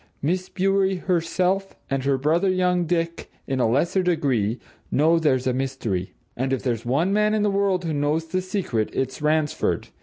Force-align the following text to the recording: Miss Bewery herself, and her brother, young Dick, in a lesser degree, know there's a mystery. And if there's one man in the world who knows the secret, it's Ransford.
Miss 0.19 0.49
Bewery 0.49 0.95
herself, 0.95 1.75
and 1.87 2.03
her 2.05 2.17
brother, 2.17 2.49
young 2.49 2.87
Dick, 2.87 3.29
in 3.45 3.59
a 3.59 3.69
lesser 3.69 4.01
degree, 4.01 4.57
know 4.89 5.19
there's 5.19 5.45
a 5.45 5.53
mystery. 5.53 6.15
And 6.35 6.51
if 6.51 6.63
there's 6.63 6.83
one 6.83 7.13
man 7.13 7.35
in 7.35 7.43
the 7.43 7.51
world 7.51 7.85
who 7.85 7.93
knows 7.93 8.25
the 8.25 8.41
secret, 8.41 8.89
it's 8.93 9.21
Ransford. 9.21 9.89